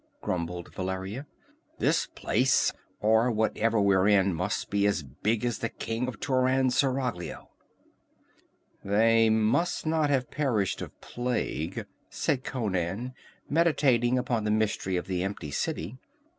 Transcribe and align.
grumbled 0.19 0.73
Valeria. 0.73 1.27
"This 1.77 2.07
place 2.07 2.73
or 3.01 3.29
whatever 3.29 3.79
we're 3.79 4.07
in 4.07 4.33
must 4.33 4.71
be 4.71 4.87
as 4.87 5.03
big 5.03 5.45
as 5.45 5.59
the 5.59 5.69
king 5.69 6.07
of 6.07 6.19
Turan's 6.19 6.75
seraglio." 6.75 7.51
"They 8.83 9.29
must 9.29 9.85
not 9.85 10.09
have 10.09 10.31
perished 10.31 10.81
of 10.81 10.99
plague," 11.01 11.85
said 12.09 12.43
Conan, 12.43 13.13
meditating 13.47 14.17
upon 14.17 14.43
the 14.43 14.49
mystery 14.49 14.97
of 14.97 15.05
the 15.05 15.21
empty 15.21 15.51
city. 15.51 15.99